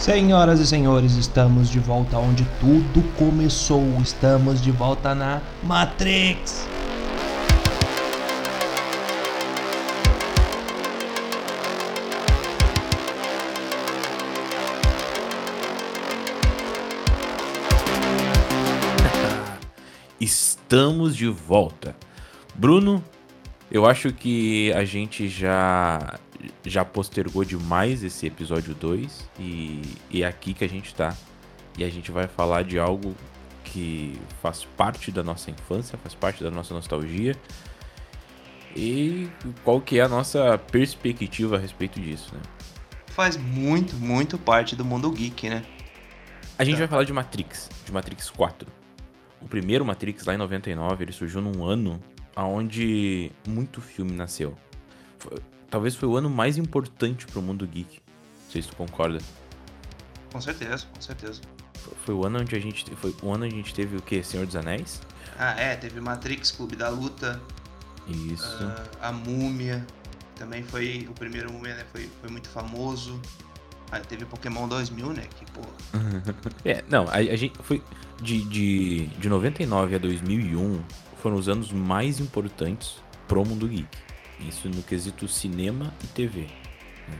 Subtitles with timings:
[0.00, 3.84] Senhoras e senhores, estamos de volta onde tudo começou.
[4.00, 6.66] Estamos de volta na Matrix.
[20.18, 21.94] Estamos de volta.
[22.54, 23.04] Bruno,
[23.70, 26.18] eu acho que a gente já
[26.64, 31.16] já postergou demais esse episódio 2 e, e é aqui que a gente tá.
[31.78, 33.14] E a gente vai falar de algo
[33.64, 37.34] que faz parte da nossa infância, faz parte da nossa nostalgia.
[38.76, 39.28] E
[39.64, 42.40] qual que é a nossa perspectiva a respeito disso, né?
[43.06, 45.64] Faz muito, muito parte do mundo geek, né?
[46.58, 48.68] A gente vai falar de Matrix, de Matrix 4.
[49.40, 52.00] O primeiro Matrix, lá em 99, ele surgiu num ano
[52.36, 54.56] onde muito filme nasceu.
[55.70, 58.00] Talvez foi o ano mais importante pro mundo geek.
[58.44, 59.18] Não sei se tu concorda.
[60.32, 61.40] Com certeza, com certeza.
[62.04, 64.22] Foi, o ano onde a gente foi o ano onde a gente teve o quê?
[64.22, 65.00] Senhor dos Anéis?
[65.38, 67.40] Ah, é, teve Matrix, Clube da Luta.
[68.06, 68.64] Isso.
[68.64, 69.86] Uh, a Múmia.
[70.34, 71.84] Também foi o primeiro Múmia, né?
[71.92, 73.20] Foi, foi muito famoso.
[73.92, 75.26] Ah, teve Pokémon 2000, né?
[75.36, 75.68] Que porra.
[76.64, 77.82] é, não, a, a, gente foi
[78.20, 80.82] de, de, de 99 a 2001
[81.20, 82.96] foram os anos mais importantes
[83.28, 83.88] pro mundo geek.
[84.48, 86.42] Isso no quesito cinema e TV.
[86.42, 87.18] Né?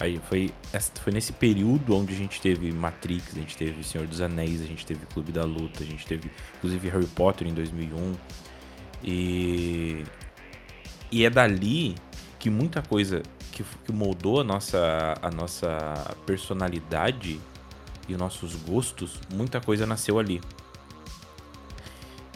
[0.00, 0.52] Aí foi,
[1.02, 4.64] foi nesse período onde a gente teve Matrix, a gente teve Senhor dos Anéis, a
[4.64, 8.14] gente teve Clube da Luta, a gente teve inclusive Harry Potter em 2001.
[9.02, 10.04] E,
[11.10, 11.96] e é dali
[12.38, 17.40] que muita coisa que, que moldou a nossa, a nossa personalidade
[18.08, 20.40] e os nossos gostos, muita coisa nasceu ali.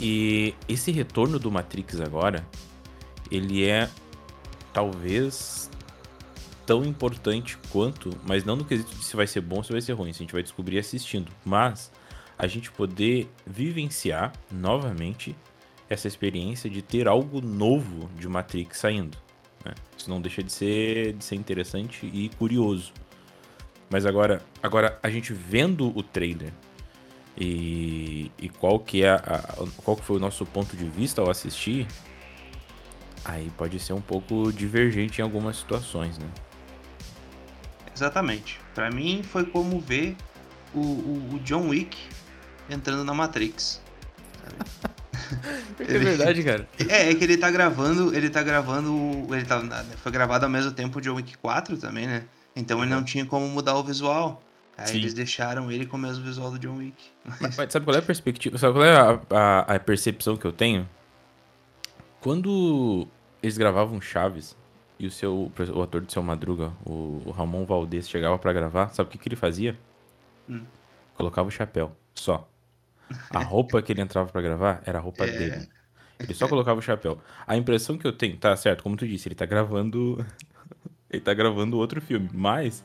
[0.00, 2.44] E esse retorno do Matrix agora,
[3.30, 3.88] ele é
[4.72, 5.70] talvez
[6.64, 9.80] tão importante quanto, mas não no quesito de se vai ser bom ou se vai
[9.80, 11.90] ser ruim, isso a gente vai descobrir assistindo, mas
[12.38, 15.36] a gente poder vivenciar novamente
[15.88, 19.18] essa experiência de ter algo novo de Matrix saindo.
[19.64, 19.74] Né?
[19.96, 22.92] Isso não deixa de ser, de ser interessante e curioso.
[23.90, 26.52] Mas agora, agora a gente vendo o trailer
[27.36, 29.42] e, e qual que é a,
[29.84, 31.86] qual que foi o nosso ponto de vista ao assistir,
[33.24, 36.26] aí pode ser um pouco divergente em algumas situações, né?
[37.94, 38.60] Exatamente.
[38.74, 40.16] Para mim foi como ver
[40.74, 41.96] o, o, o, John Wick
[42.68, 43.80] entrando na Matrix.
[45.78, 46.68] é verdade, cara.
[46.88, 49.62] É, é que ele tá gravando, ele tá gravando, ele tá,
[50.02, 52.24] foi gravado ao mesmo tempo o John Wick 4 também, né?
[52.56, 54.42] Então ele não tinha como mudar o visual.
[54.76, 54.96] Aí Sim.
[54.98, 56.96] eles deixaram ele com o mesmo visual do John Wick.
[57.40, 58.56] Mas, mas sabe qual é a perspectiva?
[58.56, 60.88] Sabe qual é a, a, a percepção que eu tenho?
[62.22, 63.08] Quando
[63.42, 64.56] eles gravavam Chaves
[64.96, 68.90] e o seu o ator do seu Madruga, o, o Ramon Valdez, chegava para gravar,
[68.90, 69.76] sabe o que, que ele fazia?
[70.48, 70.62] Hum.
[71.14, 72.48] Colocava o chapéu, só.
[73.28, 75.36] A roupa que ele entrava para gravar era a roupa é.
[75.36, 75.68] dele.
[76.18, 77.18] Ele só colocava o chapéu.
[77.44, 80.24] A impressão que eu tenho, tá certo, como tu disse, ele tá gravando.
[81.10, 82.84] ele tá gravando outro filme, mas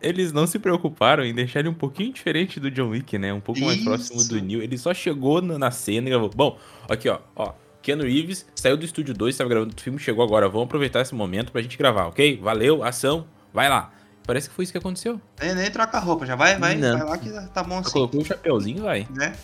[0.00, 3.34] eles não se preocuparam em deixar ele um pouquinho diferente do John Wick, né?
[3.34, 3.84] Um pouco mais Isso.
[3.84, 4.62] próximo do Neil.
[4.62, 6.30] Ele só chegou na cena e gravou.
[6.30, 6.58] Bom,
[6.88, 7.52] aqui ó, ó.
[7.82, 10.48] Keanu Reeves saiu do estúdio 2, estava gravando o filme, chegou agora.
[10.48, 12.38] Vamos aproveitar esse momento pra gente gravar, ok?
[12.38, 13.90] Valeu, ação, vai lá.
[14.26, 15.20] Parece que foi isso que aconteceu.
[15.40, 16.98] Nem, nem troca a roupa, já vai, vai, Não.
[16.98, 17.90] vai lá que tá bom assim.
[17.90, 19.06] Colocou um chapeuzinho vai.
[19.10, 19.34] Né?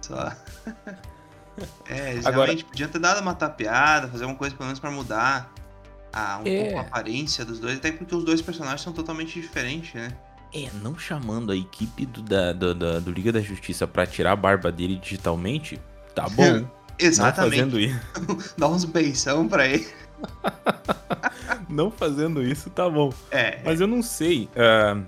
[0.00, 0.32] Só.
[1.88, 2.54] é, agora...
[2.56, 5.52] podia ter dado uma tapeada, fazer alguma coisa pelo menos pra mudar
[6.12, 6.64] a, um é.
[6.64, 10.12] pouco a aparência dos dois, até porque os dois personagens são totalmente diferentes, né?
[10.52, 14.32] É, não chamando a equipe do, da, do, da, do Liga da Justiça pra tirar
[14.32, 15.80] a barba dele digitalmente,
[16.14, 16.68] tá bom.
[17.00, 17.62] Exatamente.
[17.62, 18.54] Não fazendo isso.
[18.58, 19.88] Dá uns beijão pra ele.
[21.68, 23.12] não fazendo isso, tá bom.
[23.30, 23.60] É.
[23.64, 24.48] Mas eu não sei.
[24.54, 25.04] Uh,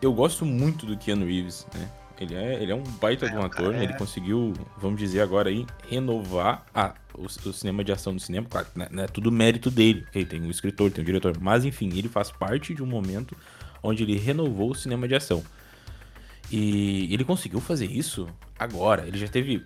[0.00, 1.90] eu gosto muito do Keanu Reeves, né?
[2.20, 3.84] Ele é, ele é um baita é, de um ator, né?
[3.84, 8.46] Ele conseguiu, vamos dizer agora aí, renovar a, o, o, cinema de ação do cinema.
[8.50, 10.04] Claro, não é, não é tudo mérito dele.
[10.08, 10.24] Okay?
[10.24, 11.36] Tem um escritor, tem um diretor.
[11.40, 13.36] Mas enfim, ele faz parte de um momento
[13.82, 15.44] onde ele renovou o cinema de ação.
[16.50, 18.26] E ele conseguiu fazer isso
[18.58, 19.06] agora.
[19.06, 19.62] Ele já teve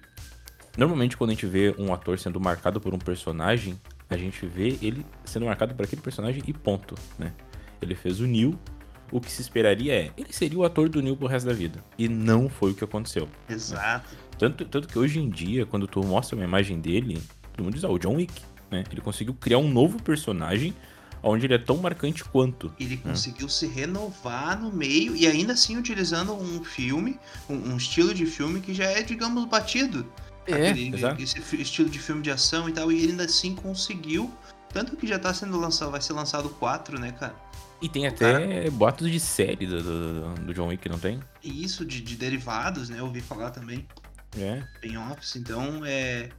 [0.76, 3.78] Normalmente, quando a gente vê um ator sendo marcado por um personagem,
[4.08, 7.32] a gente vê ele sendo marcado por aquele personagem e ponto, né?
[7.80, 8.58] Ele fez o Neil,
[9.10, 11.84] o que se esperaria é, ele seria o ator do Neil pro resto da vida.
[11.98, 13.28] E não foi o que aconteceu.
[13.48, 14.14] Exato.
[14.14, 14.20] Né?
[14.38, 17.22] Tanto, tanto que hoje em dia, quando tu mostra uma imagem dele,
[17.52, 18.32] todo mundo diz, ah, o John Wick,
[18.70, 18.84] né?
[18.90, 20.74] Ele conseguiu criar um novo personagem
[21.22, 22.72] onde ele é tão marcante quanto.
[22.80, 23.02] Ele né?
[23.04, 27.18] conseguiu se renovar no meio e ainda assim utilizando um filme,
[27.48, 30.04] um, um, estilo de filme que já é, digamos, batido.
[30.46, 34.32] É, aquele, esse estilo de filme de ação e tal, e ele ainda assim conseguiu.
[34.72, 37.34] Tanto que já tá sendo lançado, vai ser lançado 4, né, cara?
[37.80, 38.70] E tem até cara...
[38.70, 41.20] boatos de série do, do, do, John Wick, não tem?
[41.42, 43.00] Isso, de, de derivados, né?
[43.00, 43.86] Eu ouvi falar também.
[44.38, 44.62] É.
[44.82, 45.36] Em Office.
[45.36, 46.30] Então, é.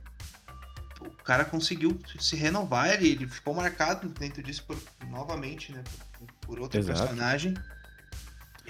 [1.01, 4.77] O cara conseguiu se renovar, ele, ele ficou marcado dentro disso por,
[5.09, 5.83] novamente, né?
[6.17, 6.99] Por, por outro Exato.
[6.99, 7.53] personagem.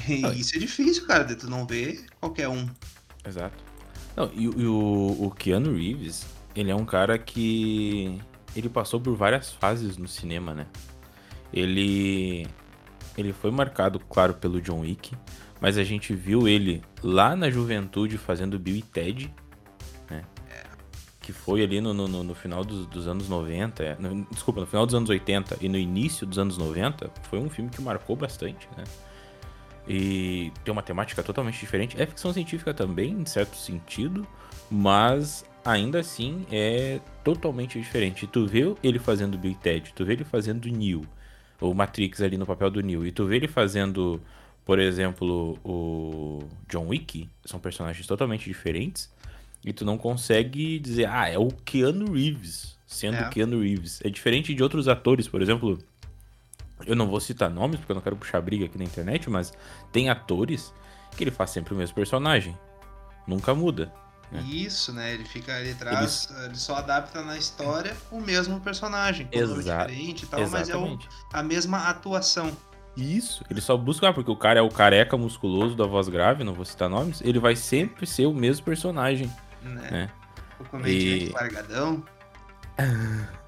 [0.08, 0.34] E ah.
[0.34, 2.68] isso é difícil, cara, de tu não ver qualquer um.
[3.24, 3.64] Exato.
[4.16, 6.26] Não, e, e o, o Keanu Reeves,
[6.56, 8.20] ele é um cara que.
[8.56, 10.68] Ele passou por várias fases no cinema, né?
[11.52, 12.48] Ele
[13.18, 15.16] ele foi marcado, claro, pelo John Wick,
[15.62, 19.34] mas a gente viu ele lá na juventude fazendo Bill e Ted,
[20.10, 20.24] né?
[21.22, 24.68] Que foi ali no, no, no final dos, dos, anos 90, é, no, desculpa, no
[24.68, 28.16] final dos anos 80 e no início dos anos 90, foi um filme que marcou
[28.16, 28.84] bastante, né?
[29.88, 32.02] E tem uma temática totalmente diferente.
[32.02, 34.26] É ficção científica também, em certo sentido,
[34.72, 38.28] mas ainda assim é totalmente diferente.
[38.28, 41.06] Tu vê ele fazendo e Ted, tu vê ele fazendo Neo,
[41.60, 44.22] o Matrix ali no papel do Neo, e tu vê ele fazendo,
[44.66, 46.40] por exemplo, o
[46.70, 49.12] John Wick, são personagens totalmente diferentes,
[49.64, 53.30] e tu não consegue dizer, ah, é o Keanu Reeves, sendo é.
[53.30, 54.02] Keanu Reeves.
[54.04, 55.80] É diferente de outros atores, por exemplo,
[56.86, 59.54] eu não vou citar nomes, porque eu não quero puxar briga aqui na internet, mas
[59.92, 60.74] tem atores
[61.16, 62.58] que ele faz sempre o mesmo personagem.
[63.28, 63.94] Nunca muda.
[64.32, 64.42] Né?
[64.42, 65.14] Isso, né?
[65.14, 66.46] Ele fica, ele traz, ele...
[66.46, 66.56] ele...
[66.58, 69.56] só adapta na história o mesmo personagem, com Exa...
[69.56, 71.08] diferente e tal, Exatamente.
[71.08, 72.56] mas é o, a mesma atuação.
[72.96, 76.44] Isso, ele só busca, ah, porque o cara é o careca musculoso da voz grave,
[76.44, 79.32] não vou citar nomes, ele vai sempre ser o mesmo personagem.
[79.62, 79.90] Né?
[79.92, 80.10] né?
[80.60, 81.30] O comediante e...
[81.30, 82.04] largadão.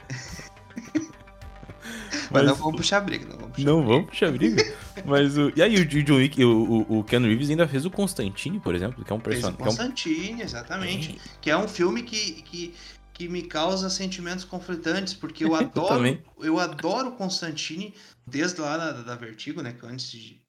[2.36, 3.94] Mas, Mas, não vamos puxar briga, não vamos puxar Não briga.
[3.94, 4.78] vamos puxar briga.
[5.06, 5.52] Mas o.
[5.56, 8.76] E aí, o John Wick, o, o, o Ken Reeves ainda fez o Constantine, por
[8.76, 9.58] exemplo, que é um personagem.
[9.58, 10.42] Constantine, é um...
[10.42, 11.16] exatamente.
[11.16, 11.30] É.
[11.42, 12.74] Que é um filme que, que,
[13.14, 16.06] que me causa sentimentos conflitantes, porque eu adoro.
[16.08, 17.94] eu, eu adoro Constantine
[18.28, 19.74] desde lá da, da Vertigo, né?
[19.74, 20.42] Que antes de.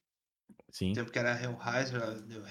[0.70, 0.92] Sim.
[0.92, 2.02] Tempo que era Hellraiser,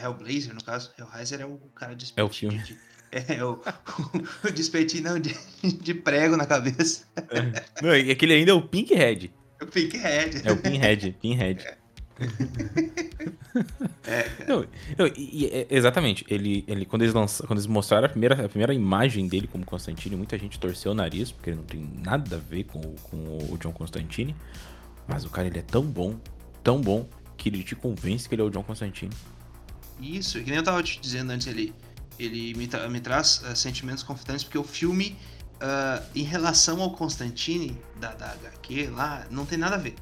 [0.01, 0.91] Hellblazer, no caso.
[0.97, 2.57] Hellraiser é o cara de É o filme.
[2.57, 2.75] De,
[3.15, 3.61] é, o, o,
[5.01, 5.33] não, de,
[5.63, 7.05] de prego na cabeça.
[7.15, 7.63] É.
[7.81, 9.31] Não, é que ele ainda é o Pinkhead.
[9.59, 10.41] É o Pinkhead.
[10.43, 11.61] É o Pinhead, Pinhead.
[11.65, 11.77] É.
[14.05, 14.29] é.
[14.47, 14.65] Não,
[14.97, 16.25] não, e, e, exatamente.
[16.29, 19.65] Ele, ele, quando, eles lançaram, quando eles mostraram a primeira, a primeira imagem dele como
[19.65, 23.17] Constantine, muita gente torceu o nariz, porque ele não tem nada a ver com, com
[23.49, 24.35] o John Constantine.
[25.07, 26.19] Mas o cara ele é tão bom,
[26.61, 27.07] tão bom,
[27.37, 29.13] que ele te convence que ele é o John Constantine.
[30.01, 31.73] Isso, que nem eu tava te dizendo antes, ele,
[32.19, 35.17] ele me, tra me traz uh, sentimentos conflitantes, porque o filme,
[35.55, 39.95] uh, em relação ao Constantine, da, da HQ lá, não tem nada a ver.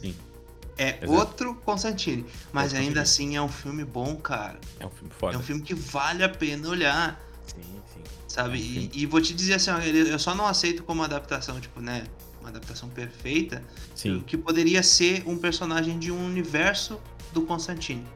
[0.00, 0.14] Sim.
[0.78, 1.12] é Exato.
[1.12, 4.58] outro Constantine, mas outro ainda assim é um filme bom, cara.
[4.78, 5.34] É um filme foda.
[5.34, 7.20] É um filme que vale a pena olhar.
[7.46, 7.62] Sim,
[7.94, 8.02] sim.
[8.28, 8.58] Sabe?
[8.58, 11.80] É um e, e, vou te dizer assim, eu só não aceito como adaptação, tipo,
[11.80, 12.04] né?
[12.40, 13.62] Uma adaptação perfeita.
[13.94, 14.22] Sim.
[14.26, 17.00] Que poderia ser um personagem de um universo
[17.32, 18.06] do Constantine.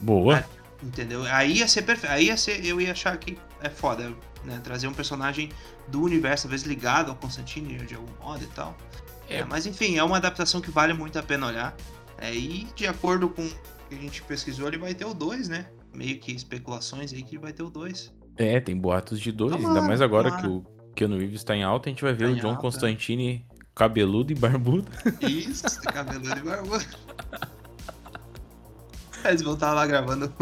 [0.00, 0.44] Boa.
[0.82, 1.22] Entendeu?
[1.24, 2.12] Aí ia ser perfeito.
[2.12, 4.12] Aí ia ser, eu ia achar que é foda,
[4.44, 4.60] né?
[4.62, 5.50] Trazer um personagem
[5.88, 8.76] do universo, talvez ligado ao Constantine de algum modo e tal.
[9.28, 9.38] É.
[9.38, 9.44] é.
[9.44, 11.74] mas enfim, é uma adaptação que vale muito a pena olhar.
[12.18, 13.50] É, e de acordo com o
[13.88, 15.66] que a gente pesquisou, ele vai ter o 2, né?
[15.92, 18.12] Meio que especulações aí que vai ter o 2.
[18.36, 21.88] É, tem boatos de dois, ainda mais agora que o Keanu Reeves está em alta,
[21.88, 22.62] a gente vai ver tá o John alta.
[22.62, 24.90] Constantine cabeludo e barbudo.
[25.20, 26.84] Isso, cabeludo e barbudo.
[29.30, 30.32] Eles vão estar lá gravando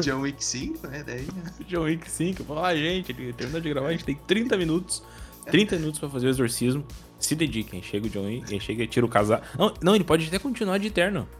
[0.00, 1.02] John Wick 5, né?
[1.06, 1.52] Daí, né?
[1.66, 5.02] John Wick 5, fala, ah, gente, ele terminou de gravar, a gente tem 30 minutos.
[5.50, 6.84] 30 minutos pra fazer o exorcismo.
[7.18, 7.82] Se dediquem.
[7.82, 9.44] Chega o John Wick, ele chega e tira o casaco.
[9.56, 11.28] Não, não, ele pode até continuar de terno.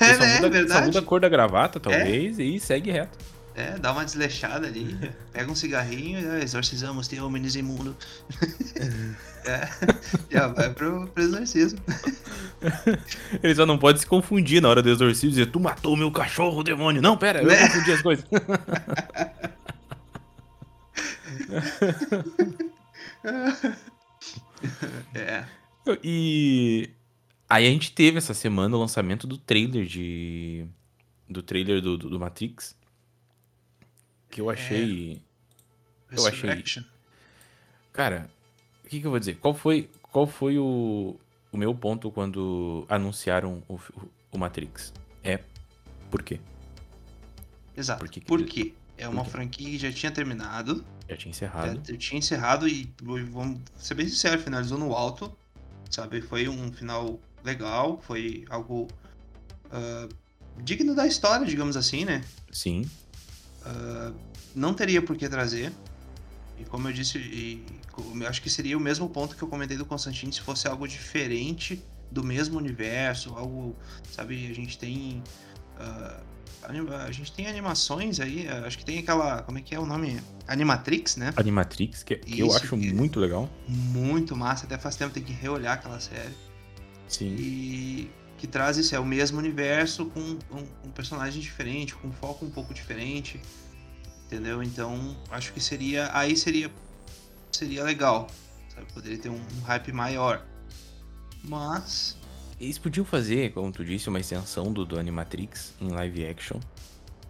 [0.00, 2.42] É, só, muda, é só muda a cor da gravata, talvez, é.
[2.44, 3.18] e segue reto.
[3.54, 7.94] É, dá uma desleixada ali, pega um cigarrinho e é, exorcizamos, tem homens imundo.
[9.44, 9.68] é,
[10.30, 11.78] já vai pro, pro exorcismo.
[13.42, 16.10] Ele só não pode se confundir na hora do exorcismo e dizer, tu matou meu
[16.10, 17.02] cachorro, demônio.
[17.02, 17.68] Não, pera, eu é.
[17.68, 18.24] confundi as coisas.
[25.14, 25.44] é.
[26.02, 26.88] E
[27.48, 30.64] aí a gente teve essa semana o lançamento do trailer de.
[31.28, 32.74] Do trailer do, do, do Matrix.
[34.32, 35.22] Que eu achei.
[36.10, 36.18] É.
[36.18, 36.64] Eu achei.
[37.92, 38.30] Cara,
[38.82, 39.36] o que, que, eu vou dizer?
[39.36, 41.20] Qual foi, qual foi o,
[41.52, 43.78] o meu ponto quando anunciaram o,
[44.32, 44.90] o Matrix?
[45.22, 45.38] É
[46.10, 46.40] por quê?
[47.76, 48.00] Exato.
[48.00, 48.72] Por, que que por quê?
[48.96, 50.82] É uma franquia que já tinha terminado.
[51.06, 51.82] Já tinha encerrado.
[51.84, 55.36] Já, já tinha encerrado e, vamos ser bem sincero, finalizou no alto.
[55.90, 56.22] Sabe?
[56.22, 58.88] Foi um final legal, foi algo
[59.66, 60.08] uh,
[60.62, 62.24] digno da história, digamos assim, né?
[62.50, 62.88] Sim.
[63.66, 64.14] Uh,
[64.54, 65.72] não teria por que trazer.
[66.58, 67.64] E como eu disse, e,
[68.20, 70.86] eu acho que seria o mesmo ponto que eu comentei do Constantine se fosse algo
[70.86, 73.74] diferente do mesmo universo, algo,
[74.10, 75.22] sabe, a gente tem.
[75.78, 76.32] Uh,
[76.64, 79.42] a gente tem animações aí, acho que tem aquela.
[79.42, 80.20] Como é que é o nome?
[80.46, 81.32] Animatrix, né?
[81.36, 83.50] Animatrix, que, eu acho que muito legal.
[83.66, 86.34] Muito massa, até faz tempo tem que reolhar aquela série.
[87.08, 87.34] Sim.
[87.36, 88.10] E
[88.42, 92.44] que traz isso, é o mesmo universo com um, um personagem diferente, com um foco
[92.44, 93.40] um pouco diferente.
[94.26, 94.60] Entendeu?
[94.60, 96.10] Então, acho que seria.
[96.12, 96.68] Aí seria.
[97.52, 98.26] Seria legal.
[98.74, 98.92] Sabe?
[98.92, 100.44] Poderia ter um, um hype maior.
[101.44, 102.18] Mas.
[102.58, 106.58] Eles podiam fazer, como tu disse, uma extensão do, do Animatrix em live action.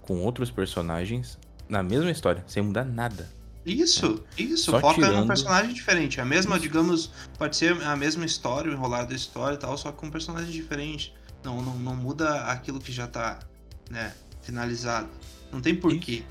[0.00, 1.38] Com outros personagens.
[1.68, 3.30] Na mesma história, sem mudar nada.
[3.64, 4.70] Isso, isso.
[4.70, 5.20] Só Foca tirando...
[5.20, 6.20] num personagem diferente.
[6.20, 6.62] A mesma, isso.
[6.62, 10.10] digamos, pode ser a mesma história, o enrolado da história e tal, só com um
[10.10, 11.14] personagem diferente.
[11.44, 13.38] Não, não, não muda aquilo que já tá,
[13.90, 15.08] né, finalizado.
[15.52, 16.24] Não tem porquê.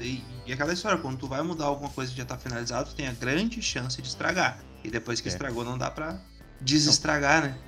[0.00, 2.96] E, e aquela história, quando tu vai mudar alguma coisa que já tá finalizado, tu
[2.96, 4.58] tem a grande chance de estragar.
[4.84, 5.32] E depois que é.
[5.32, 6.20] estragou, não dá pra
[6.60, 7.58] desestragar, né?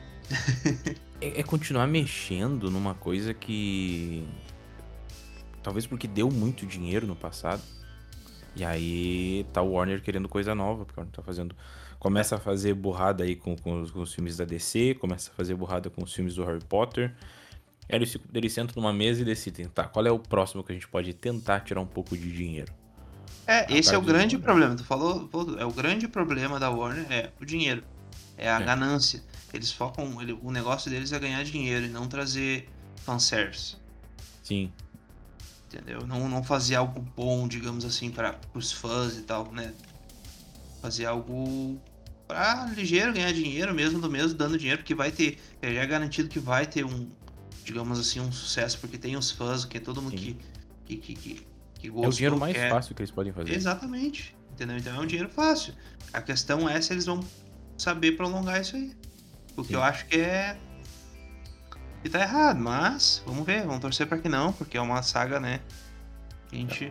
[1.21, 4.27] é, é continuar mexendo numa coisa que.
[5.63, 7.63] Talvez porque deu muito dinheiro no passado
[8.57, 11.57] e aí tá o Warner querendo coisa nova, porque o Warner tá fazendo.
[11.99, 15.35] Começa a fazer burrada aí com, com, os, com os filmes da DC, começa a
[15.35, 17.15] fazer burrada com os filmes do Harry Potter.
[17.89, 20.75] Aí eles, eles sentam numa mesa e decidem, tá, qual é o próximo que a
[20.75, 22.73] gente pode tentar tirar um pouco de dinheiro?
[23.47, 24.75] É, esse é o grande problema.
[24.75, 27.83] Tu falou, é o grande problema da Warner é o dinheiro.
[28.37, 28.65] É a é.
[28.65, 29.23] ganância.
[29.53, 32.69] Eles focam, ele, o negócio deles é ganhar dinheiro e não trazer
[33.05, 33.77] fanservice.
[34.43, 34.71] Sim
[35.75, 36.07] entendeu?
[36.07, 39.73] Não, não fazer algo bom, digamos assim, para os fãs e tal, né?
[40.81, 41.81] Fazer algo
[42.27, 46.27] para ligeiro ganhar dinheiro mesmo do mesmo dando dinheiro porque vai ter já é garantido
[46.29, 47.11] que vai ter um
[47.63, 50.35] digamos assim um sucesso porque tem os fãs que é todo mundo que
[50.87, 51.47] que, que, que,
[51.79, 52.71] que gosta é o dinheiro mais quer.
[52.71, 55.75] fácil que eles podem fazer exatamente entendeu então é um dinheiro fácil
[56.15, 57.21] a questão é se eles vão
[57.77, 58.95] saber prolongar isso aí
[59.55, 59.75] porque Sim.
[59.75, 60.59] eu acho que é
[62.05, 65.41] e tá errado, mas vamos ver, vamos torcer para que não, porque é uma saga,
[65.41, 65.61] né?
[66.49, 66.91] Que a gente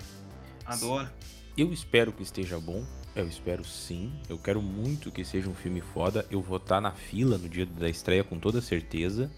[0.65, 1.13] adora.
[1.55, 2.83] Eu espero que esteja bom.
[3.15, 4.11] Eu espero sim.
[4.27, 6.25] Eu quero muito que seja um filme foda.
[6.31, 9.29] Eu vou estar tá na fila no dia da estreia com toda certeza.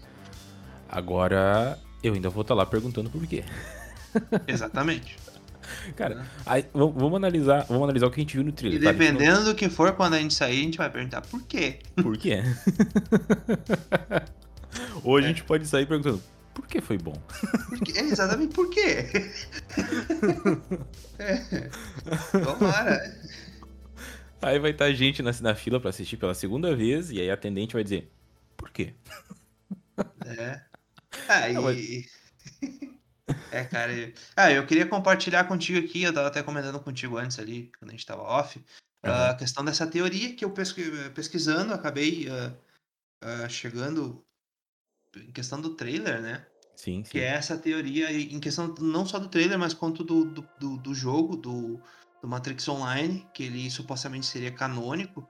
[0.88, 3.44] Agora, eu ainda vou estar tá lá perguntando por quê.
[4.48, 5.18] Exatamente.
[5.94, 8.80] Cara, aí, vamos, analisar, vamos analisar o que a gente viu no trailer.
[8.80, 9.44] E dependendo tá?
[9.44, 11.80] do que for, quando a gente sair, a gente vai perguntar por quê.
[11.96, 12.42] Por quê?
[15.02, 16.22] Ou a gente pode sair perguntando,
[16.54, 17.14] por que foi bom?
[17.68, 19.06] Porque, é, exatamente por quê?
[21.18, 21.70] é.
[22.42, 23.20] Tomara.
[24.40, 27.34] Aí vai estar gente na, na fila para assistir pela segunda vez, e aí a
[27.34, 28.10] atendente vai dizer,
[28.56, 28.94] por quê?
[30.24, 30.60] É.
[31.28, 31.54] Aí.
[31.54, 32.06] Não, mas...
[33.50, 33.92] É, cara.
[34.36, 37.92] Ah, eu queria compartilhar contigo aqui, eu tava até comentando contigo antes ali, quando a
[37.92, 39.12] gente tava off, uhum.
[39.12, 40.52] a questão dessa teoria que eu
[41.14, 42.52] pesquisando, acabei uh,
[43.24, 44.25] uh, chegando
[45.16, 46.46] em questão do trailer, né?
[46.74, 47.10] Sim, sim.
[47.10, 50.76] Que é essa teoria, em questão não só do trailer, mas quanto do, do, do,
[50.76, 51.80] do jogo, do,
[52.20, 55.20] do Matrix Online, que ele supostamente seria canônico,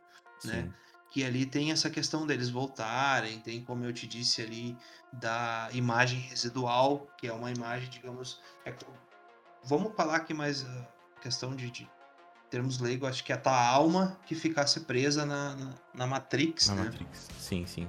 [0.44, 0.52] né?
[0.52, 0.62] sim.
[0.62, 0.74] né?
[1.08, 4.76] Que ali tem essa questão deles voltarem, tem, como eu te disse ali,
[5.12, 8.40] da imagem residual, que é uma imagem, digamos.
[8.66, 8.74] É,
[9.64, 10.88] vamos falar aqui mais a
[11.22, 11.88] questão de, de
[12.50, 16.68] termos leigo, acho que é a tua alma que ficasse presa na, na, na Matrix.
[16.68, 16.84] Na né?
[16.84, 17.88] Matrix, sim, sim.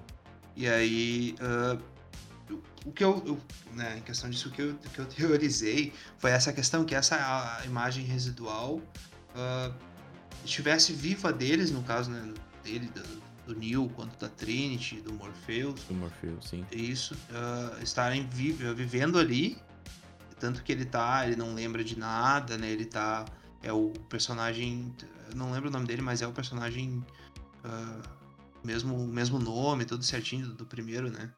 [0.58, 1.80] E aí, uh,
[2.84, 3.40] o que eu, eu,
[3.74, 7.62] né, em questão disso, o que eu, que eu teorizei foi essa questão que essa
[7.64, 9.74] imagem residual uh,
[10.44, 12.34] estivesse viva deles, no caso né,
[12.64, 15.84] dele, do, do Neo, quanto da Trinity, do Morpheus.
[15.84, 16.66] Do Morpheus, sim.
[16.72, 19.60] Isso, uh, estarem vi vivendo ali,
[20.40, 23.26] tanto que ele tá, ele não lembra de nada, né, ele tá,
[23.62, 24.92] é o personagem,
[25.30, 27.06] eu não lembro o nome dele, mas é o personagem...
[27.64, 28.17] Uh,
[28.68, 31.30] mesmo, mesmo nome, tudo certinho do, do primeiro, né?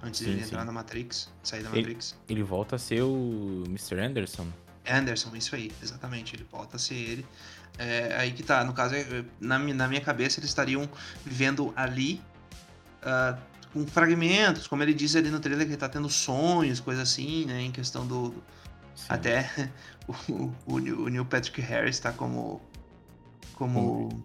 [0.00, 2.16] Antes sim, de ele entrar na Matrix, sair da Matrix.
[2.28, 3.98] Ele, volta a ser o Mr.
[3.98, 4.46] Anderson.
[4.88, 6.36] Anderson, isso aí, exatamente.
[6.36, 7.26] Ele volta a ser ele.
[7.76, 10.88] É, aí que tá, no caso, é, na, na minha cabeça, eles estariam
[11.24, 12.22] vivendo ali
[13.02, 13.36] uh,
[13.72, 17.44] com fragmentos, como ele diz ali no trailer, que ele tá tendo sonhos, coisa assim,
[17.44, 17.60] né?
[17.62, 18.32] Em questão do.
[18.94, 19.06] Sim.
[19.08, 19.50] Até
[20.06, 20.32] o,
[20.66, 22.60] o, o, Neil Patrick Harris tá como.
[23.54, 24.24] Como.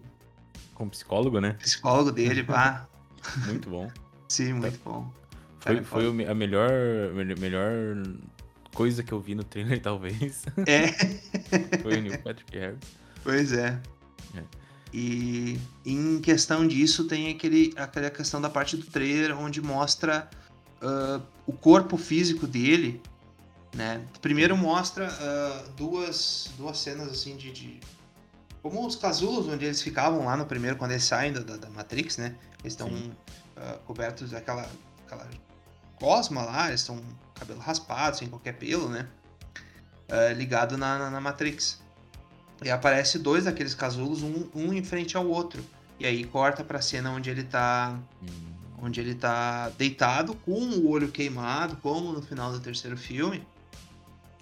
[0.74, 1.54] Como psicólogo, né?
[1.54, 2.86] Psicólogo dele, pá.
[3.46, 3.90] Muito bom.
[4.28, 5.10] Sim, muito bom.
[5.60, 6.70] Foi, foi a melhor,
[7.38, 7.96] melhor
[8.74, 10.44] coisa que eu vi no trailer, talvez.
[10.66, 10.88] É.
[11.80, 12.80] foi o Neil Patrick Harris.
[13.22, 13.80] Pois é.
[14.36, 14.42] é.
[14.92, 20.28] E em questão disso, tem aquele, aquela questão da parte do trailer onde mostra
[20.82, 23.00] uh, o corpo físico dele.
[23.74, 24.04] Né?
[24.20, 27.80] Primeiro mostra uh, duas, duas cenas assim de, de
[28.64, 32.16] como os casulos onde eles ficavam lá no primeiro, quando eles saem da, da, Matrix,
[32.16, 32.34] né?
[32.60, 34.66] Eles estão uh, cobertos daquela
[35.04, 35.28] aquela
[35.96, 36.98] cosma lá, eles estão
[37.34, 39.06] cabelo raspado, sem qualquer pelo, né?
[40.08, 41.82] Uh, ligado na, na, na, Matrix.
[42.62, 45.62] E aparece dois daqueles casulos, um, um em frente ao outro.
[46.00, 47.98] E aí corta pra cena onde ele tá.
[48.22, 48.54] Hum.
[48.78, 53.46] Onde ele tá deitado, com o olho queimado, como no final do terceiro filme.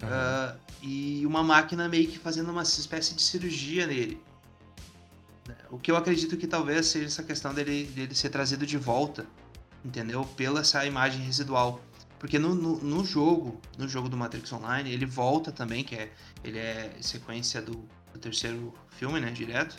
[0.01, 0.09] Uhum.
[0.09, 4.21] Uh, e uma máquina meio que fazendo uma espécie de cirurgia nele.
[5.69, 9.25] O que eu acredito que talvez seja essa questão dele, dele ser trazido de volta,
[9.83, 10.25] entendeu?
[10.37, 11.81] Pela essa imagem residual.
[12.19, 16.11] Porque no, no, no, jogo, no jogo do Matrix Online, ele volta também, que é
[16.43, 19.75] ele é sequência do, do terceiro filme, né, direto.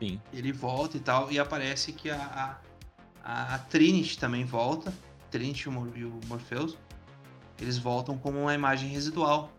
[0.00, 0.20] Sim.
[0.32, 2.58] Ele volta e tal, e aparece que a,
[3.22, 4.92] a, a Trinity também volta,
[5.30, 6.76] Trinity e o Morpheus,
[7.60, 9.50] eles voltam como uma imagem residual,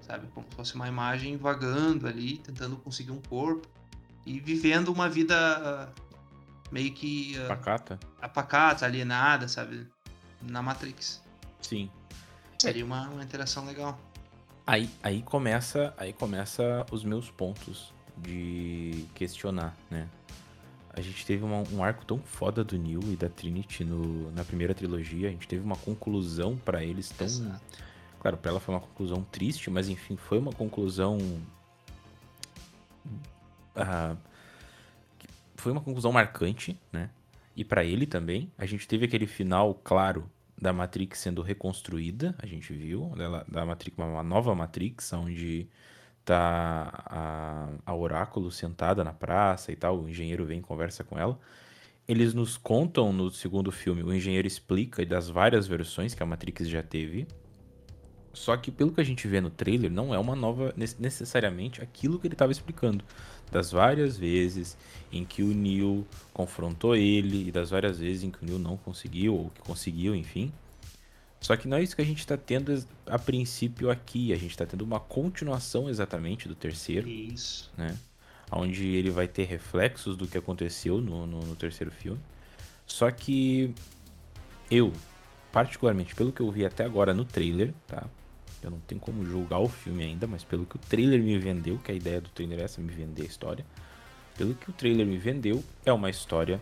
[0.00, 0.26] sabe?
[0.34, 3.68] Como se fosse uma imagem vagando ali, tentando conseguir um corpo
[4.26, 7.36] e vivendo uma vida uh, meio que.
[7.38, 7.98] Uh, pacata?
[8.20, 9.86] Apacata, alienada, sabe?
[10.42, 11.22] Na Matrix.
[11.60, 11.90] Sim.
[12.58, 13.98] Seria uma, uma interação legal.
[14.66, 20.08] Aí, aí começa aí começa os meus pontos de questionar, né?
[20.98, 24.44] A gente teve uma, um arco tão foda do Neil e da Trinity no, na
[24.44, 25.28] primeira trilogia.
[25.28, 27.26] A gente teve uma conclusão para eles tão.
[27.26, 27.60] Exato.
[28.20, 31.18] Claro, pra ela foi uma conclusão triste, mas enfim, foi uma conclusão
[33.76, 34.16] uh,
[35.56, 37.10] foi uma conclusão marcante, né?
[37.56, 38.50] E para ele também.
[38.56, 43.12] A gente teve aquele final claro da Matrix sendo reconstruída, a gente viu,
[43.46, 45.68] da Matrix, uma nova Matrix, onde
[46.28, 51.18] tá a, a Oráculo sentada na praça e tal, o engenheiro vem e conversa com
[51.18, 51.38] ela.
[52.06, 56.68] Eles nos contam no segundo filme, o engenheiro explica das várias versões que a Matrix
[56.68, 57.26] já teve,
[58.32, 62.18] só que pelo que a gente vê no trailer, não é uma nova necessariamente aquilo
[62.18, 63.02] que ele estava explicando.
[63.50, 64.76] Das várias vezes
[65.10, 68.76] em que o Neil confrontou ele e das várias vezes em que o Neil não
[68.76, 70.52] conseguiu ou que conseguiu, enfim.
[71.40, 74.32] Só que não é isso que a gente está tendo a princípio aqui.
[74.32, 77.08] A gente está tendo uma continuação exatamente do terceiro.
[77.08, 77.70] Isso.
[77.76, 77.96] Né?
[78.50, 82.20] Onde ele vai ter reflexos do que aconteceu no, no, no terceiro filme.
[82.86, 83.72] Só que
[84.70, 84.92] eu,
[85.52, 88.06] particularmente pelo que eu vi até agora no trailer, tá?
[88.62, 91.78] Eu não tenho como julgar o filme ainda, mas pelo que o trailer me vendeu,
[91.78, 93.64] que a ideia do trailer é essa, me vender a história.
[94.36, 96.60] Pelo que o trailer me vendeu, é uma história.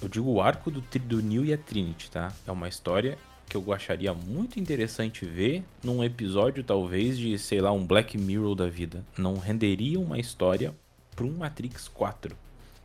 [0.00, 2.32] Eu digo o arco do, do Neil e a Trinity, tá?
[2.46, 7.72] É uma história que eu acharia muito interessante ver num episódio, talvez, de, sei lá,
[7.72, 9.04] um Black Mirror da vida.
[9.16, 10.74] Não renderia uma história
[11.14, 12.36] para um Matrix 4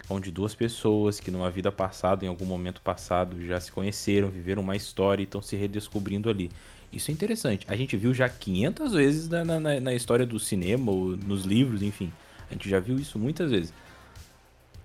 [0.09, 4.63] onde duas pessoas que numa vida passada, em algum momento passado, já se conheceram, viveram
[4.63, 6.49] uma história e estão se redescobrindo ali.
[6.91, 7.65] Isso é interessante.
[7.69, 11.83] A gente viu já 500 vezes na, na, na história do cinema, ou nos livros,
[11.83, 12.11] enfim.
[12.49, 13.71] A gente já viu isso muitas vezes.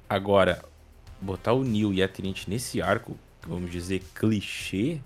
[0.06, 0.62] Agora,
[1.20, 5.00] botar o Neo e a Trinity nesse arco, vamos dizer, clichê,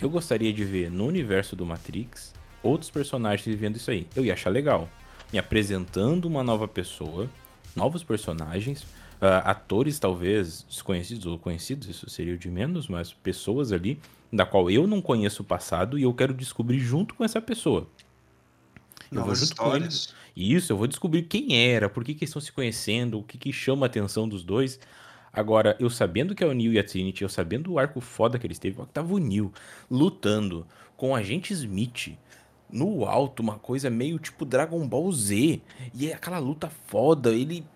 [0.00, 4.06] eu gostaria de ver no universo do Matrix outros personagens vivendo isso aí.
[4.14, 4.88] Eu ia achar legal.
[5.32, 7.28] Me apresentando uma nova pessoa,
[7.74, 13.72] novos personagens, uh, atores talvez desconhecidos ou conhecidos, isso seria o de menos, mas pessoas
[13.72, 13.98] ali
[14.32, 17.86] da qual eu não conheço o passado e eu quero descobrir junto com essa pessoa.
[19.10, 19.78] Eu Novas vou junto histórias.
[19.78, 20.14] com eles.
[20.36, 23.52] Isso, eu vou descobrir quem era, por que, que estão se conhecendo, o que, que
[23.52, 24.78] chama a atenção dos dois.
[25.36, 28.38] Agora, eu sabendo que é o Neil e a Trinity, eu sabendo o arco foda
[28.38, 29.52] que eles teve, tava o Neil
[29.90, 32.16] lutando com o agente Smith
[32.70, 35.60] no alto, uma coisa meio tipo Dragon Ball Z.
[35.94, 37.66] E é aquela luta foda, ele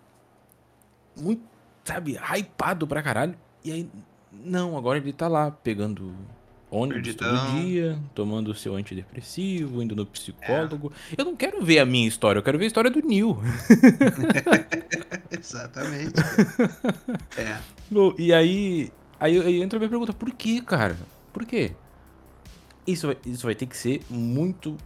[1.15, 1.43] muito,
[1.85, 3.37] sabe, hypado pra caralho.
[3.63, 3.91] E aí,
[4.33, 6.15] não, agora ele tá lá pegando
[6.71, 7.47] ônibus Perdidão.
[7.47, 10.93] todo dia, tomando o seu antidepressivo, indo no psicólogo.
[11.11, 11.21] É.
[11.21, 13.37] Eu não quero ver a minha história, eu quero ver a história do Neil.
[15.31, 16.15] Exatamente.
[17.37, 17.59] é.
[17.91, 20.97] Bom, e aí, aí, aí entra a minha pergunta, por que, cara?
[21.33, 21.73] Por quê?
[22.87, 24.77] Isso vai, isso vai ter que ser muito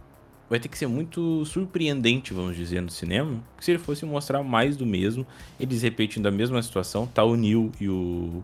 [0.49, 4.77] vai ter que ser muito surpreendente, vamos dizer, no cinema, se ele fosse mostrar mais
[4.77, 5.25] do mesmo,
[5.59, 8.43] eles repetindo a mesma situação, tá o Neil e o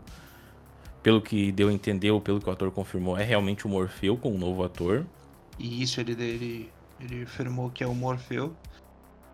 [1.04, 4.18] pelo que deu a entender ou pelo que o ator confirmou, é realmente o Morfeu
[4.18, 5.06] com um novo ator.
[5.58, 8.56] E isso ele ele, ele afirmou que é o Morfeu.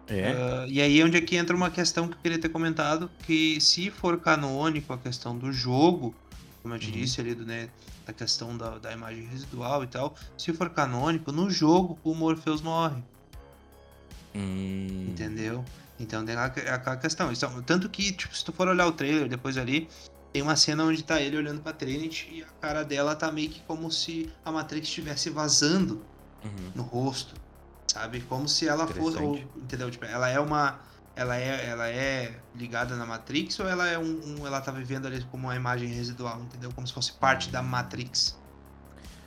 [0.07, 0.31] É.
[0.31, 3.59] Uh, e aí é onde aqui entra uma questão que eu queria ter comentado, que
[3.59, 6.15] se for canônico a questão do jogo,
[6.61, 6.93] como eu te uhum.
[6.93, 7.69] disse ali, do, né,
[8.05, 12.61] da questão da, da imagem residual e tal, se for canônico, no jogo o Morpheus
[12.61, 13.03] morre.
[14.33, 15.07] Hum.
[15.09, 15.65] Entendeu?
[15.99, 17.31] Então tem aquela questão.
[17.31, 19.89] Então, tanto que, tipo, se tu for olhar o trailer depois ali,
[20.37, 23.49] tem uma cena onde tá ele olhando pra Trinity e a cara dela tá meio
[23.49, 25.99] que como se a Matrix estivesse vazando
[26.45, 26.71] uhum.
[26.75, 27.33] no rosto.
[27.87, 28.21] Sabe?
[28.21, 29.17] Como se ela fosse.
[29.17, 29.89] Ou, entendeu?
[29.89, 30.79] Tipo, ela é uma.
[31.15, 35.07] ela é, ela é ligada na Matrix ou ela é um, um, ela tá vivendo
[35.07, 36.71] ali como uma imagem residual, entendeu?
[36.71, 38.39] Como se fosse parte da Matrix.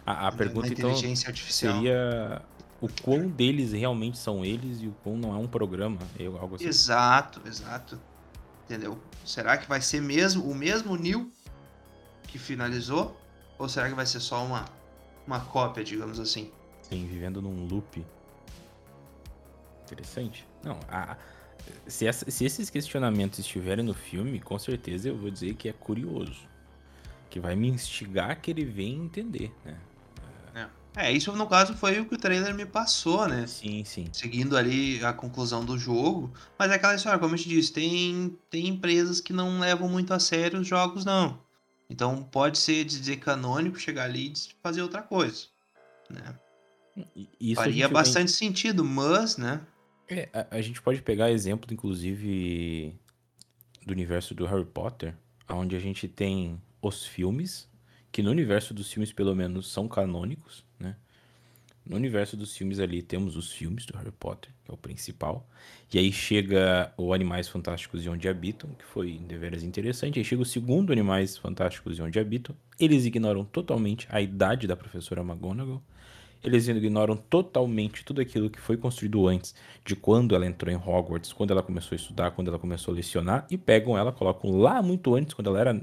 [0.06, 2.40] A, a pergunta então seria
[2.80, 5.98] o quão deles realmente são eles e o quão não é um programa,
[6.40, 6.68] algo assim.
[6.68, 8.00] Exato, exato.
[8.70, 8.96] Entendeu?
[9.26, 11.28] Será que vai ser mesmo o mesmo Neil
[12.28, 13.20] que finalizou
[13.58, 14.64] ou será que vai ser só uma
[15.26, 16.52] uma cópia, digamos assim?
[16.80, 18.06] Sim, vivendo num loop.
[19.82, 20.46] Interessante.
[20.62, 21.16] Não, a,
[21.88, 25.72] se, essa, se esses questionamentos estiverem no filme, com certeza eu vou dizer que é
[25.72, 26.48] curioso.
[27.28, 29.76] Que vai me instigar a querer ver e entender, né?
[30.96, 31.08] É.
[31.08, 33.46] é, isso no caso foi o que o trailer me passou, né?
[33.46, 34.08] Sim, sim.
[34.12, 36.32] Seguindo ali a conclusão do jogo.
[36.58, 40.12] Mas é aquela história, como eu te disse, tem, tem empresas que não levam muito
[40.12, 41.40] a sério os jogos, não.
[41.88, 45.46] Então pode ser dizer canônico, chegar ali e fazer outra coisa.
[46.08, 46.34] Né?
[47.40, 48.34] Isso Faria bastante vem...
[48.34, 49.60] sentido, mas, né?
[50.08, 52.98] É, a, a, gente pode pegar exemplo, inclusive,
[53.86, 55.14] do universo do Harry Potter,
[55.48, 57.68] onde a gente tem os filmes,
[58.12, 60.96] que no universo dos filmes, pelo menos, são canônicos, né?
[61.84, 65.48] No universo dos filmes ali temos os filmes do Harry Potter, que é o principal.
[65.92, 70.18] E aí chega o Animais Fantásticos e Onde Habitam, que foi deveras interessante.
[70.18, 72.54] Aí chega o segundo Animais Fantásticos e Onde Habitam.
[72.78, 75.82] Eles ignoram totalmente a idade da professora McGonagall
[76.42, 81.32] eles ignoram totalmente tudo aquilo que foi construído antes de quando ela entrou em Hogwarts,
[81.32, 84.80] quando ela começou a estudar, quando ela começou a lecionar, e pegam ela, colocam lá
[84.80, 85.80] muito antes, quando ela era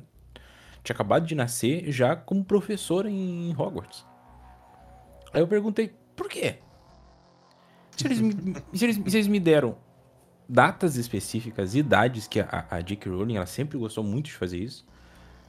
[0.87, 4.05] tinha acabado de nascer, já como professora em Hogwarts.
[5.33, 6.59] Aí eu perguntei, por quê?
[7.91, 8.33] Se eles, me,
[8.73, 9.77] se eles, se eles me deram
[10.47, 13.11] datas específicas, idades, que a, a J.K.
[13.11, 14.85] Rowling ela sempre gostou muito de fazer isso.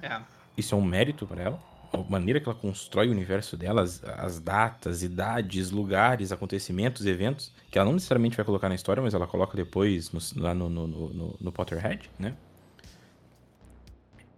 [0.02, 0.20] É.
[0.56, 4.02] Isso é um mérito para ela a maneira que ela constrói o universo dela, as,
[4.04, 9.14] as, datas, idades, lugares, acontecimentos, eventos, que ela não necessariamente vai colocar na história, mas
[9.14, 12.34] ela coloca depois no, lá no, no, no, no Potterhead, né?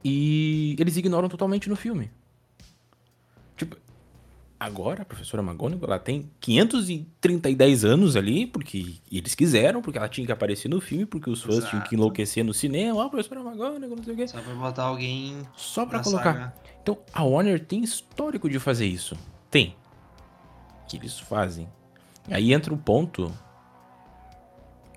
[0.05, 2.11] E eles ignoram totalmente no filme.
[3.57, 3.77] Tipo,
[4.59, 7.49] agora a professora McGonagall, ela tem 530
[7.87, 11.57] anos ali, porque eles quiseram, porque ela tinha que aparecer no filme, porque os fãs
[11.57, 11.71] Exato.
[11.71, 14.29] tinham que enlouquecer no cinema, ó, oh, a professora McGonagall, não sei o quê.
[14.29, 15.37] Só pra botar alguém...
[15.57, 16.33] Só pra colocar.
[16.33, 16.55] Saga.
[16.83, 19.17] Então, a Warner tem histórico de fazer isso.
[19.51, 19.77] Tem.
[20.89, 21.69] Que eles fazem.
[22.31, 23.31] Aí entra o ponto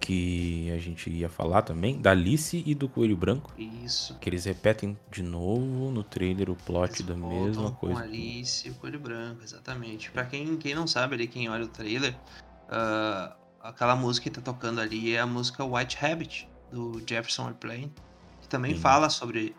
[0.03, 3.53] que a gente ia falar também, da Alice e do Coelho Branco.
[3.57, 4.17] Isso.
[4.19, 7.95] Que eles repetem de novo no trailer o plot eles da mesma coisa.
[7.95, 10.11] Com Alice e o Coelho Branco, exatamente.
[10.11, 12.13] Para quem, quem não sabe ali, quem olha o trailer,
[12.67, 17.93] uh, aquela música que tá tocando ali é a música White Rabbit, do Jefferson Airplane,
[18.41, 18.81] que também Sim.
[18.81, 19.55] fala sobre,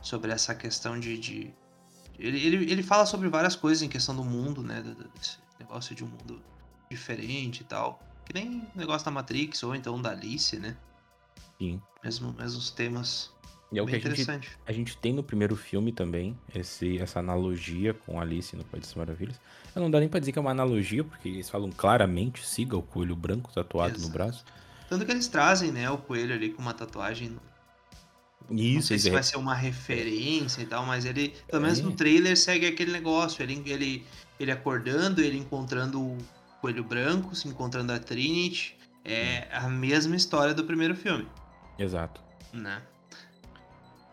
[0.00, 1.52] sobre essa questão de, de
[2.16, 4.80] ele, ele, ele fala sobre várias coisas em questão do mundo, né?
[5.16, 6.40] Desse negócio de um mundo
[6.88, 8.00] diferente e tal.
[8.28, 10.76] Que nem o negócio da Matrix ou então da Alice, né?
[11.58, 11.80] Sim.
[12.04, 13.32] Mesmo, mesmos temas.
[13.72, 17.18] E é o que a gente, a gente tem no primeiro filme também, esse, essa
[17.18, 19.38] analogia com Alice no País das Maravilhas.
[19.74, 22.76] Eu não dá nem pra dizer que é uma analogia, porque eles falam claramente, siga
[22.76, 24.06] o coelho branco tatuado Exato.
[24.06, 24.44] no braço.
[24.88, 27.36] Tanto que eles trazem, né, o coelho ali com uma tatuagem
[28.50, 29.12] isso, não sei se é.
[29.12, 31.82] vai ser uma referência e tal, mas ele, pelo menos é.
[31.82, 33.42] no trailer, segue aquele negócio.
[33.42, 34.06] Ele, ele,
[34.40, 36.18] ele acordando, ele encontrando o
[36.60, 38.76] Coelho Branco, se encontrando a Trinity.
[39.04, 41.26] É a mesma história do primeiro filme.
[41.78, 42.20] Exato.
[42.52, 42.82] Né?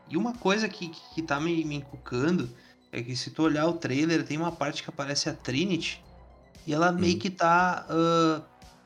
[0.08, 2.50] E uma coisa que, que tá me, me encucando
[2.92, 6.02] é que se tu olhar o trailer, tem uma parte que aparece a Trinity
[6.66, 7.00] e ela hum.
[7.00, 7.86] meio que tá.
[7.90, 8.44] Uh,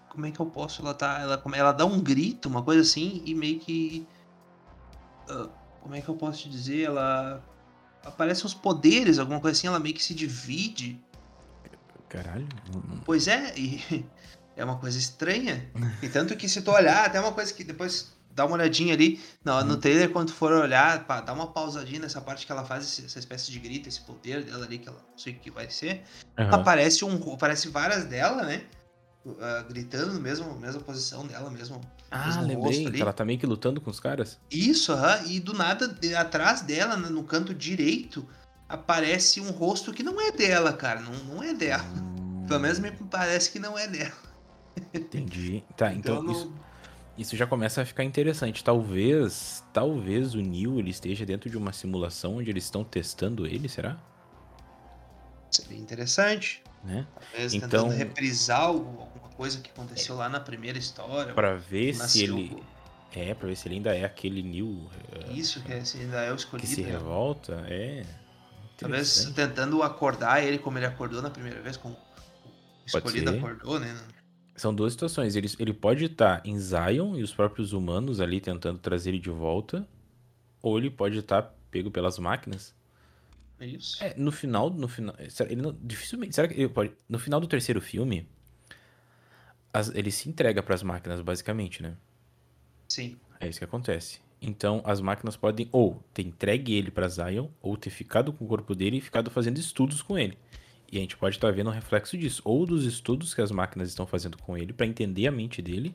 [0.10, 0.82] como é que eu posso?
[0.82, 1.19] Ela tá.
[1.19, 4.08] Ela, ela dá um grito, uma coisa assim, e meio que
[5.82, 6.84] como é que eu posso te dizer?
[6.84, 7.43] Ela.
[8.04, 11.00] Aparecem os poderes, alguma coisa assim, ela meio que se divide.
[12.10, 12.48] Caralho.
[13.06, 14.06] Pois é, e
[14.58, 15.69] é uma coisa estranha.
[16.02, 19.22] E tanto que se tu olhar, até uma coisa que depois dá uma olhadinha ali
[19.43, 19.80] no, no uhum.
[19.80, 23.19] trailer, quando tu for olhar, pá, dá uma pausadinha nessa parte que ela faz essa
[23.19, 26.04] espécie de grito, esse poder dela ali, que ela não sei o que vai ser.
[26.38, 26.54] Uhum.
[26.54, 27.34] Aparece um.
[27.34, 28.63] Aparece várias dela, né?
[29.26, 31.82] uh, gritando no mesmo mesma posição dela, mesmo.
[32.12, 32.91] Ah, mesmo lembrei.
[32.91, 34.39] Que ela tá meio que lutando com os caras.
[34.50, 38.28] Isso, uh, e do nada, de, atrás dela, no canto direito,
[38.67, 41.02] aparece um rosto que não é dela, cara.
[41.02, 41.84] Não, não é dela.
[42.49, 44.12] Pelo menos me parece que não é dela.
[44.93, 45.63] Entendi.
[45.77, 46.53] Tá, então, então isso,
[47.17, 48.63] isso já começa a ficar interessante.
[48.63, 53.69] Talvez, talvez o Neil ele esteja dentro de uma simulação onde eles estão testando ele,
[53.69, 53.97] será?
[55.51, 56.63] Seria interessante.
[56.83, 57.05] Né?
[57.31, 61.33] Talvez então, tentando reprisar alguma coisa que aconteceu lá na primeira história.
[61.33, 62.63] Para ver se ele.
[63.13, 64.89] É, pra ver se ele ainda é aquele New.
[65.12, 66.67] Eh, Isso, que é, se ainda é o escolhido.
[66.67, 66.91] Que se né?
[66.91, 68.05] revolta, é.
[68.77, 71.97] Talvez tentando acordar ele como ele acordou na primeira vez, como
[73.80, 73.97] né?
[74.56, 75.36] São duas situações.
[75.36, 79.30] Ele, ele pode estar em Zion e os próprios humanos ali tentando trazer ele de
[79.30, 79.88] volta,
[80.62, 82.75] ou ele pode estar pego pelas máquinas.
[83.60, 84.04] É isso.
[84.04, 85.15] É, no final, no final,
[85.49, 88.28] ele não, dificilmente, será que ele pode, no final do terceiro filme,
[89.73, 91.95] as, ele se entrega para as máquinas basicamente, né?
[92.88, 93.17] Sim.
[93.39, 94.19] É isso que acontece.
[94.41, 98.47] Então, as máquinas podem ou ter entregue ele para Zion, ou ter ficado com o
[98.47, 100.38] corpo dele e ficado fazendo estudos com ele.
[100.91, 103.52] E a gente pode estar tá vendo um reflexo disso, ou dos estudos que as
[103.52, 105.93] máquinas estão fazendo com ele para entender a mente dele,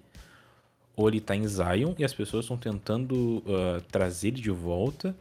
[0.97, 5.17] ou ele está em Zion e as pessoas estão tentando uh, trazer ele de volta,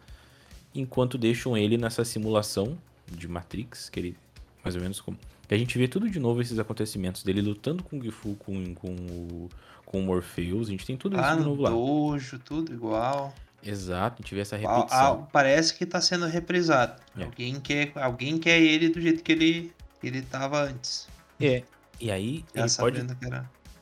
[0.75, 2.77] enquanto deixam ele nessa simulação
[3.11, 4.17] de Matrix, que ele
[4.63, 7.83] mais ou menos como que a gente vê tudo de novo esses acontecimentos dele lutando
[7.83, 9.49] com o Gifu, com, com, o,
[9.85, 11.69] com o Morpheus, a gente tem tudo isso ah, de novo lá.
[11.69, 13.33] dojo, tudo igual.
[13.63, 14.87] Exato, a gente vê essa repetição.
[14.91, 17.01] Ah, ah, parece que está sendo reprisado.
[17.17, 17.23] É.
[17.23, 19.73] Alguém, quer, alguém quer ele do jeito que ele,
[20.03, 21.07] ele tava antes.
[21.39, 21.63] É,
[21.99, 23.17] e aí Já ele pode,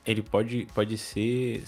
[0.05, 1.63] ele pode, pode ser...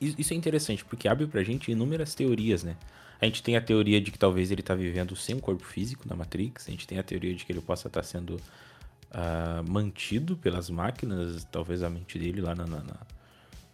[0.00, 2.76] Isso é interessante, porque abre pra gente inúmeras teorias, né?
[3.20, 6.06] A gente tem a teoria de que talvez ele tá vivendo sem um corpo físico
[6.06, 6.68] na Matrix.
[6.68, 10.68] A gente tem a teoria de que ele possa estar tá sendo uh, mantido pelas
[10.68, 12.96] máquinas, talvez a mente dele lá na, na, na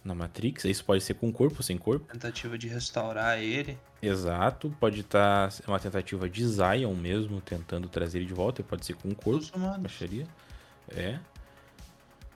[0.05, 0.65] Matrix.
[0.65, 2.13] Isso pode ser com corpo ou sem corpo.
[2.13, 3.79] Tentativa de restaurar ele.
[4.03, 4.75] Exato.
[4.81, 8.63] Pode estar tá uma tentativa de Zion mesmo, tentando trazer ele de volta.
[8.63, 9.47] Pode ser com corpo.
[9.85, 10.27] Acharia.
[10.89, 11.19] É.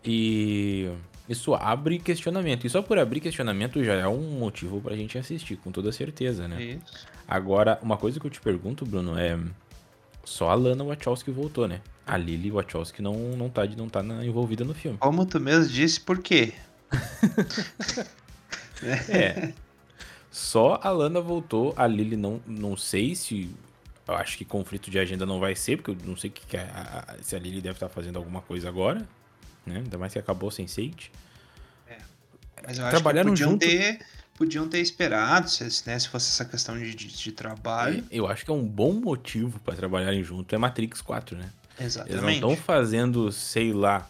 [0.04, 0.88] E
[1.28, 2.66] isso abre questionamento.
[2.66, 6.46] E só por abrir questionamento já é um motivo pra gente assistir, com toda certeza,
[6.46, 6.62] né?
[6.62, 7.06] Isso.
[7.26, 9.38] Agora, uma coisa que eu te pergunto, Bruno, é.
[10.24, 11.80] Só a Lana Wachowski voltou, né?
[12.04, 14.98] A Lily Wachowski não, não tá, não tá na, envolvida no filme.
[14.98, 16.52] Como tu mesmo disse, por quê?
[19.08, 19.52] É.
[20.30, 23.50] Só a Lana voltou, a Lily não, não sei se.
[24.06, 26.56] Eu acho que conflito de agenda não vai ser, porque eu não sei que, que
[26.56, 29.06] a, a, se a Lily deve estar fazendo alguma coisa agora
[29.66, 29.78] né?
[29.78, 31.10] Ainda mais que acabou sem Sage.
[31.88, 31.98] É.
[32.66, 33.58] Mas eu acho que podiam junto...
[33.58, 34.00] ter,
[34.34, 38.04] podiam ter esperado, se, né, se fosse essa questão de, de, de trabalho.
[38.10, 41.50] É, eu acho que é um bom motivo para trabalharem junto é Matrix 4, né?
[41.78, 42.12] Exatamente.
[42.12, 44.08] Eles não estão fazendo, sei lá,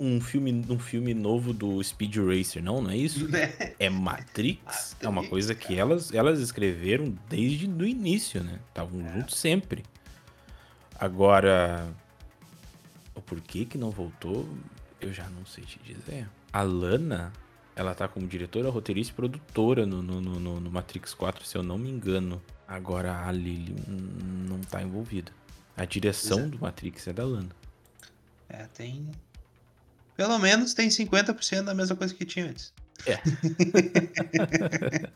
[0.00, 3.26] um filme, um filme novo do Speed Racer, não, não é isso?
[3.78, 4.96] É Matrix, Matrix.
[5.00, 8.58] é uma coisa que elas, elas escreveram desde o início, né?
[8.68, 9.12] Estavam é.
[9.12, 9.84] juntos sempre.
[10.98, 11.88] Agora,
[13.14, 14.48] o porquê que não voltou,
[15.00, 16.28] eu já não sei te dizer.
[16.52, 17.32] A Lana,
[17.76, 21.62] ela tá como diretora, roteirista e produtora no, no, no, no Matrix 4, se eu
[21.62, 22.42] não me engano.
[22.66, 25.32] Agora a Lily não tá envolvida.
[25.76, 26.46] A direção é.
[26.46, 27.50] do Matrix é da Lana.
[28.48, 29.08] É, tem.
[30.18, 32.72] Pelo menos tem 50% da mesma coisa que tinha antes.
[33.06, 33.20] É.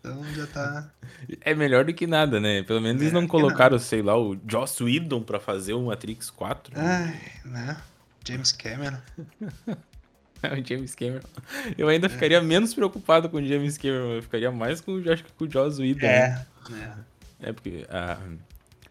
[0.00, 0.90] então já tá.
[1.42, 2.62] É melhor do que nada, né?
[2.62, 6.72] Pelo menos eles não colocaram, sei lá, o Joss Whedon pra fazer o Matrix 4.
[6.80, 7.76] Ai, né?
[8.26, 8.98] James Cameron.
[10.40, 11.26] É, o James Cameron.
[11.76, 12.08] Eu ainda é.
[12.08, 14.12] ficaria menos preocupado com o James Cameron.
[14.12, 16.06] Eu ficaria mais com, acho que com o Joss Whedon.
[16.06, 16.96] É, né?
[17.42, 17.48] é.
[17.48, 18.20] É, porque a,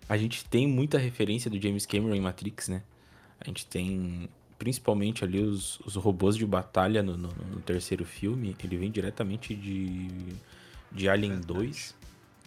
[0.10, 2.84] a gente tem muita referência do James Cameron em Matrix, né?
[3.40, 8.56] A gente tem principalmente ali os, os robôs de batalha no, no, no, terceiro filme,
[8.64, 10.10] ele vem diretamente de,
[10.92, 11.54] de Alien verdade.
[11.54, 11.96] 2.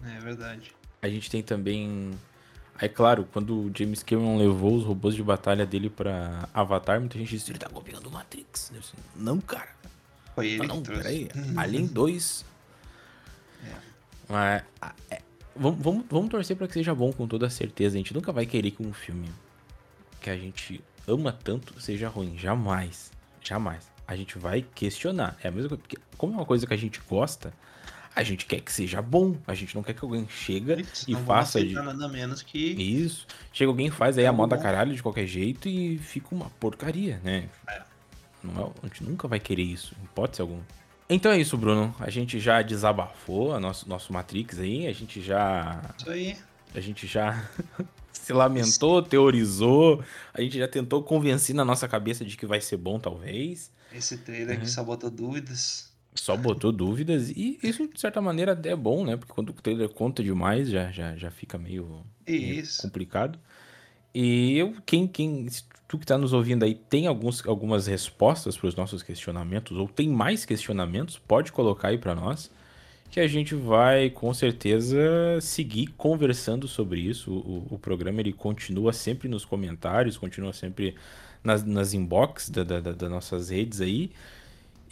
[0.04, 0.74] É verdade.
[1.00, 2.10] A gente tem também.
[2.76, 7.18] Aí, claro, quando o James Cameron levou os robôs de batalha dele pra Avatar, muita
[7.18, 8.72] gente disse: ele tá copiando o Matrix.
[8.74, 9.70] Disse, não, cara.
[10.34, 11.28] Foi ele não, não, que peraí.
[11.56, 12.44] Alien 2.
[13.64, 13.76] É.
[14.28, 14.62] Mas,
[15.10, 15.22] é,
[15.54, 17.96] vamos, vamos, vamos torcer pra que seja bom com toda certeza.
[17.96, 19.28] A gente nunca vai querer que um filme
[20.20, 22.36] que a gente ama tanto seja ruim.
[22.38, 23.10] Jamais.
[23.42, 23.90] Jamais.
[24.06, 25.36] A gente vai questionar.
[25.42, 25.82] É a mesma coisa.
[25.82, 27.52] Porque, como é uma coisa que a gente gosta,
[28.14, 29.36] a gente quer que seja bom.
[29.46, 31.64] A gente não quer que alguém chega e faça.
[31.64, 31.74] De...
[31.74, 32.58] nada menos que.
[32.58, 33.26] Isso.
[33.52, 34.62] Chega alguém faz aí é a moda bom.
[34.62, 37.48] caralho de qualquer jeito e fica uma porcaria, né?
[37.68, 37.82] É.
[38.42, 38.70] Não é...
[38.82, 40.62] A gente nunca vai querer isso, em hipótese alguma.
[41.08, 41.94] Então é isso, Bruno.
[41.98, 44.86] A gente já desabafou a nosso, nosso Matrix aí.
[44.86, 45.80] A gente já.
[45.98, 46.36] Isso aí.
[46.74, 47.48] A gente já
[48.12, 50.02] se lamentou, teorizou.
[50.32, 53.72] A gente já tentou convencer na nossa cabeça de que vai ser bom, talvez.
[53.92, 54.62] Esse trailer uhum.
[54.62, 55.90] aqui só botou dúvidas.
[56.14, 57.30] Só botou dúvidas.
[57.30, 59.16] E isso, de certa maneira, até é bom, né?
[59.16, 63.38] Porque quando o trailer conta demais, já, já, já fica meio, meio complicado.
[64.12, 65.46] E eu, quem, quem,
[65.86, 69.88] tu que está nos ouvindo aí, tem alguns, algumas respostas para os nossos questionamentos, ou
[69.88, 72.50] tem mais questionamentos, pode colocar aí para nós
[73.10, 74.98] que a gente vai com certeza
[75.40, 77.32] seguir conversando sobre isso.
[77.32, 80.94] O, o programa ele continua sempre nos comentários, continua sempre
[81.42, 84.10] nas, nas inbox da, da, das nossas redes aí.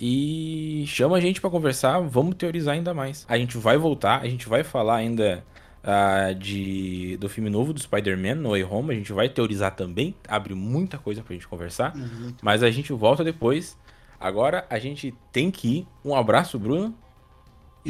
[0.01, 3.25] E chama a gente para conversar, vamos teorizar ainda mais.
[3.29, 5.45] A gente vai voltar, a gente vai falar ainda
[5.83, 8.93] uh, de, do filme novo do Spider-Man, No Way Home.
[8.93, 11.97] A gente vai teorizar também, abre muita coisa pra gente conversar.
[11.97, 12.33] Uhum.
[12.43, 13.77] Mas a gente volta depois.
[14.21, 15.87] Agora a gente tem que ir.
[16.05, 16.95] Um abraço, Bruno.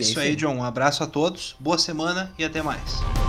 [0.00, 0.56] Isso aí, John.
[0.56, 3.27] Um abraço a todos, boa semana e até mais.